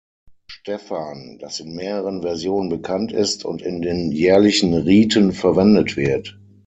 Stephan, 0.49 1.37
das 1.41 1.59
in 1.59 1.75
mehreren 1.75 2.23
Versionen 2.23 2.69
bekannt 2.69 3.11
ist 3.11 3.45
und 3.45 3.61
in 3.61 3.83
den 3.83 4.11
jährlichen 4.11 4.73
Riten 4.73 5.31
verwendet 5.31 5.95
wird. 5.95 6.39